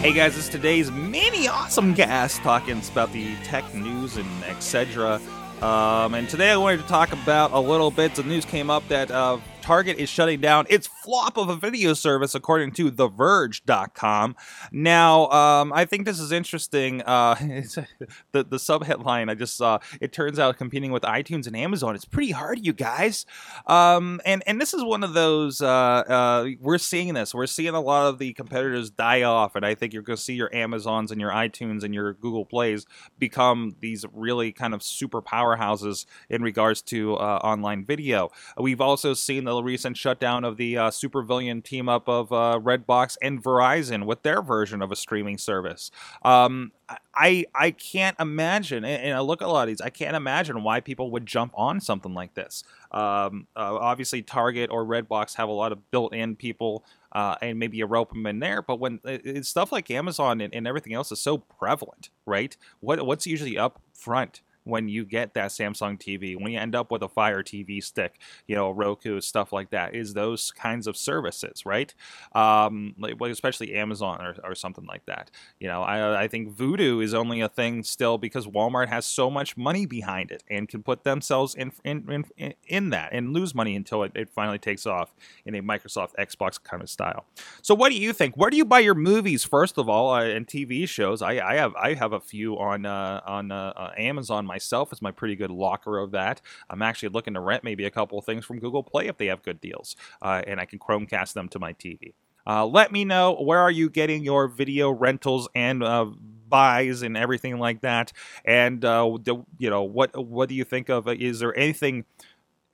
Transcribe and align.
Hey 0.00 0.14
guys, 0.14 0.36
it's 0.38 0.48
today's 0.48 0.90
mini 0.90 1.46
AwesomeCast 1.46 2.42
talking 2.42 2.80
about 2.90 3.12
the 3.12 3.36
tech 3.44 3.74
news 3.74 4.16
and 4.16 4.44
etc. 4.44 5.20
Um, 5.60 6.14
and 6.14 6.28
today 6.28 6.50
I 6.50 6.56
wanted 6.56 6.78
to 6.80 6.86
talk 6.86 7.12
about 7.12 7.52
a 7.52 7.60
little 7.60 7.90
bit. 7.90 8.14
The 8.14 8.22
news 8.22 8.44
came 8.44 8.70
up 8.70 8.86
that 8.88 9.10
uh, 9.10 9.38
Target 9.60 9.98
is 9.98 10.08
shutting 10.08 10.40
down 10.40 10.66
its 10.68 10.86
flop 10.86 11.36
of 11.36 11.48
a 11.48 11.56
video 11.56 11.94
service, 11.94 12.34
according 12.34 12.72
to 12.72 12.90
TheVerge.com. 12.90 14.36
Now, 14.72 15.28
um, 15.30 15.72
I 15.72 15.84
think 15.84 16.06
this 16.06 16.18
is 16.18 16.32
interesting. 16.32 17.02
Uh, 17.02 17.34
the 18.32 18.44
the 18.44 18.58
sub 18.58 18.84
headline 18.84 19.28
I 19.28 19.34
just 19.34 19.56
saw. 19.56 19.78
It 20.00 20.12
turns 20.12 20.38
out 20.38 20.56
competing 20.56 20.92
with 20.92 21.02
iTunes 21.02 21.46
and 21.46 21.56
Amazon 21.56 21.94
is 21.94 22.04
pretty 22.04 22.32
hard, 22.32 22.64
you 22.64 22.72
guys. 22.72 23.26
Um, 23.66 24.20
and 24.24 24.42
and 24.46 24.60
this 24.60 24.74
is 24.74 24.82
one 24.82 25.04
of 25.04 25.14
those. 25.14 25.60
Uh, 25.60 25.68
uh, 25.68 26.48
we're 26.60 26.78
seeing 26.78 27.14
this. 27.14 27.34
We're 27.34 27.46
seeing 27.46 27.74
a 27.74 27.80
lot 27.80 28.08
of 28.08 28.18
the 28.18 28.32
competitors 28.32 28.90
die 28.90 29.22
off, 29.22 29.54
and 29.54 29.64
I 29.64 29.74
think 29.74 29.92
you're 29.92 30.02
going 30.02 30.16
to 30.16 30.22
see 30.22 30.34
your 30.34 30.54
Amazons 30.54 31.10
and 31.10 31.20
your 31.20 31.30
iTunes 31.30 31.84
and 31.84 31.94
your 31.94 32.14
Google 32.14 32.44
Plays 32.44 32.86
become 33.18 33.76
these 33.80 34.04
really 34.12 34.52
kind 34.52 34.74
of 34.74 34.82
super 34.82 35.22
powerhouses 35.22 36.06
in 36.28 36.42
regards 36.42 36.82
to 36.82 37.14
uh, 37.16 37.40
online 37.42 37.84
video. 37.84 38.30
We've 38.58 38.80
also 38.80 39.14
seen 39.14 39.44
the 39.44 39.49
recent 39.58 39.96
shutdown 39.96 40.44
of 40.44 40.56
the 40.56 40.76
uh, 40.76 40.90
supervillain 40.90 41.62
team 41.64 41.88
up 41.88 42.08
of 42.08 42.32
uh, 42.32 42.58
Redbox 42.62 43.16
and 43.20 43.42
Verizon 43.42 44.06
with 44.06 44.22
their 44.22 44.42
version 44.42 44.82
of 44.82 44.92
a 44.92 44.96
streaming 44.96 45.38
service. 45.38 45.90
Um, 46.22 46.72
I 47.14 47.46
I 47.54 47.70
can't 47.70 48.16
imagine, 48.18 48.84
and 48.84 49.14
I 49.14 49.20
look 49.20 49.42
at 49.42 49.48
a 49.48 49.50
lot 49.50 49.62
of 49.62 49.68
these. 49.68 49.80
I 49.80 49.90
can't 49.90 50.16
imagine 50.16 50.62
why 50.62 50.80
people 50.80 51.10
would 51.12 51.26
jump 51.26 51.52
on 51.54 51.80
something 51.80 52.14
like 52.14 52.34
this. 52.34 52.64
Um, 52.90 53.46
uh, 53.56 53.76
obviously, 53.76 54.22
Target 54.22 54.70
or 54.70 54.84
Redbox 54.84 55.34
have 55.36 55.48
a 55.48 55.52
lot 55.52 55.72
of 55.72 55.90
built-in 55.90 56.36
people, 56.36 56.84
uh, 57.12 57.36
and 57.42 57.58
maybe 57.58 57.76
you 57.76 57.86
rope 57.86 58.10
them 58.10 58.26
in 58.26 58.40
there. 58.40 58.62
But 58.62 58.80
when 58.80 59.00
stuff 59.42 59.72
like 59.72 59.90
Amazon 59.90 60.40
and, 60.40 60.54
and, 60.54 60.66
everything 60.66 60.94
else 60.94 61.12
is 61.12 61.20
so 61.20 61.38
prevalent, 61.38 62.10
right? 62.26 62.56
What 62.80 63.04
what's 63.06 63.26
usually 63.26 63.58
up 63.58 63.80
front? 63.92 64.40
When 64.64 64.88
you 64.88 65.04
get 65.04 65.34
that 65.34 65.50
Samsung 65.50 65.98
TV, 65.98 66.40
when 66.40 66.52
you 66.52 66.58
end 66.58 66.74
up 66.74 66.90
with 66.90 67.02
a 67.02 67.08
Fire 67.08 67.42
TV 67.42 67.82
stick, 67.82 68.20
you 68.46 68.54
know, 68.54 68.70
Roku, 68.70 69.20
stuff 69.20 69.52
like 69.52 69.70
that, 69.70 69.94
is 69.94 70.14
those 70.14 70.52
kinds 70.52 70.86
of 70.86 70.96
services, 70.96 71.66
right? 71.66 71.94
Um, 72.34 72.94
like, 72.98 73.20
especially 73.20 73.74
Amazon 73.74 74.20
or, 74.20 74.36
or 74.44 74.54
something 74.54 74.84
like 74.86 75.04
that. 75.06 75.30
You 75.58 75.68
know, 75.68 75.82
I, 75.82 76.22
I 76.22 76.28
think 76.28 76.56
Vudu 76.56 77.02
is 77.02 77.14
only 77.14 77.40
a 77.40 77.48
thing 77.48 77.82
still 77.82 78.18
because 78.18 78.46
Walmart 78.46 78.88
has 78.88 79.06
so 79.06 79.30
much 79.30 79.56
money 79.56 79.86
behind 79.86 80.30
it 80.30 80.42
and 80.48 80.68
can 80.68 80.82
put 80.82 81.04
themselves 81.04 81.54
in 81.54 81.72
in, 81.84 82.24
in, 82.36 82.54
in 82.66 82.90
that 82.90 83.10
and 83.12 83.32
lose 83.32 83.54
money 83.54 83.74
until 83.74 84.02
it, 84.02 84.12
it 84.14 84.30
finally 84.30 84.58
takes 84.58 84.86
off 84.86 85.14
in 85.44 85.54
a 85.54 85.62
Microsoft 85.62 86.14
Xbox 86.18 86.62
kind 86.62 86.82
of 86.82 86.90
style. 86.90 87.24
So, 87.62 87.74
what 87.74 87.90
do 87.90 87.96
you 87.96 88.12
think? 88.12 88.36
Where 88.36 88.50
do 88.50 88.56
you 88.56 88.64
buy 88.64 88.80
your 88.80 88.94
movies 88.94 89.44
first 89.44 89.78
of 89.78 89.88
all, 89.88 90.10
uh, 90.14 90.24
and 90.24 90.46
TV 90.46 90.88
shows? 90.88 91.22
I, 91.22 91.38
I 91.38 91.54
have 91.56 91.74
I 91.76 91.94
have 91.94 92.12
a 92.12 92.20
few 92.20 92.58
on 92.58 92.86
uh, 92.86 93.20
on 93.26 93.50
uh, 93.50 93.72
uh 93.76 93.92
Amazon 93.96 94.46
myself 94.46 94.59
is 94.92 95.02
my 95.02 95.10
pretty 95.10 95.36
good 95.36 95.50
locker 95.50 95.98
of 95.98 96.12
that. 96.12 96.40
I'm 96.68 96.82
actually 96.82 97.10
looking 97.10 97.34
to 97.34 97.40
rent 97.40 97.64
maybe 97.64 97.84
a 97.84 97.90
couple 97.90 98.20
things 98.20 98.44
from 98.44 98.58
Google 98.58 98.82
Play 98.82 99.06
if 99.06 99.16
they 99.16 99.26
have 99.26 99.42
good 99.42 99.60
deals, 99.60 99.96
uh, 100.22 100.42
and 100.46 100.60
I 100.60 100.64
can 100.64 100.78
Chromecast 100.78 101.32
them 101.32 101.48
to 101.48 101.58
my 101.58 101.72
TV. 101.72 102.14
Uh, 102.46 102.66
let 102.66 102.90
me 102.90 103.04
know 103.04 103.34
where 103.34 103.58
are 103.58 103.70
you 103.70 103.90
getting 103.90 104.24
your 104.24 104.48
video 104.48 104.90
rentals 104.90 105.48
and 105.54 105.82
uh, 105.82 106.06
buys 106.48 107.02
and 107.02 107.16
everything 107.16 107.58
like 107.58 107.80
that, 107.82 108.12
and 108.44 108.84
uh, 108.84 109.18
you 109.58 109.70
know 109.70 109.82
what 109.82 110.16
what 110.16 110.48
do 110.48 110.54
you 110.54 110.64
think 110.64 110.88
of? 110.88 111.08
Is 111.08 111.40
there 111.40 111.56
anything? 111.56 112.04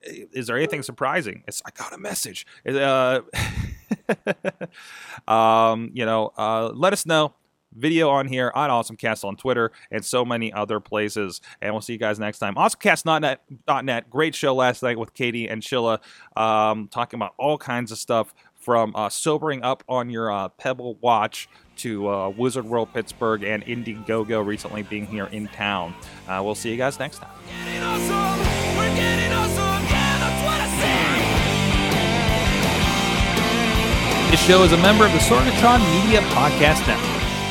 Is 0.01 0.47
there 0.47 0.57
anything 0.57 0.83
surprising? 0.83 1.43
It's 1.47 1.61
I 1.65 1.71
got 1.71 1.93
a 1.93 1.97
message. 1.97 2.45
Uh, 2.67 3.21
um, 5.27 5.91
you 5.93 6.05
know, 6.05 6.31
uh, 6.37 6.71
let 6.73 6.93
us 6.93 7.05
know 7.05 7.33
video 7.77 8.09
on 8.09 8.27
here 8.27 8.51
on 8.55 8.69
AwesomeCast 8.69 9.23
on 9.23 9.35
Twitter 9.35 9.71
and 9.91 10.03
so 10.03 10.25
many 10.25 10.51
other 10.51 10.79
places. 10.79 11.41
And 11.61 11.73
we'll 11.73 11.81
see 11.81 11.93
you 11.93 11.99
guys 11.99 12.19
next 12.19 12.39
time. 12.39 12.55
AwesomeCast.net, 12.55 14.09
great 14.09 14.35
show 14.35 14.55
last 14.55 14.83
night 14.83 14.97
with 14.97 15.13
Katie 15.13 15.47
and 15.47 15.61
Shilla, 15.61 15.99
um, 16.35 16.87
talking 16.87 17.17
about 17.17 17.33
all 17.37 17.57
kinds 17.57 17.91
of 17.91 17.97
stuff 17.97 18.33
from 18.55 18.93
uh, 18.95 19.07
sobering 19.07 19.63
up 19.63 19.83
on 19.87 20.09
your 20.09 20.29
uh, 20.31 20.49
Pebble 20.49 20.95
watch 20.95 21.47
to 21.77 22.09
uh, 22.09 22.29
Wizard 22.29 22.65
World 22.65 22.89
Pittsburgh 22.93 23.43
and 23.43 23.63
Indiegogo 23.65 24.45
recently 24.45 24.83
being 24.83 25.05
here 25.05 25.27
in 25.27 25.47
town. 25.47 25.93
Uh, 26.27 26.41
we'll 26.43 26.55
see 26.55 26.71
you 26.71 26.77
guys 26.77 26.99
next 26.99 27.19
time. 27.19 27.31
This 34.31 34.45
show 34.45 34.63
is 34.63 34.73
a 34.73 34.77
member 34.77 35.05
of 35.05 35.13
the 35.13 35.19
Sorgatron 35.19 35.79
Media 36.03 36.19
Podcast 36.31 36.85
Network. 36.85 37.16